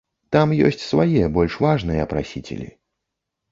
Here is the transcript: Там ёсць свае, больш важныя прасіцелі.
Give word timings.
Там 0.35 0.53
ёсць 0.69 0.81
свае, 0.85 1.27
больш 1.37 1.59
важныя 1.67 2.09
прасіцелі. 2.17 2.69